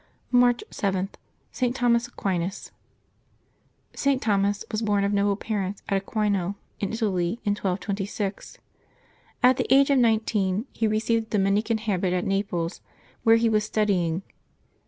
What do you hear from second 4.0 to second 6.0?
Thomas was born of noble parents